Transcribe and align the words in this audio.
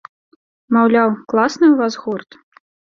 Маўляў, 0.79 1.09
класны 1.29 1.65
ў 1.71 1.75
вас 1.85 1.93
гурт? 2.03 2.29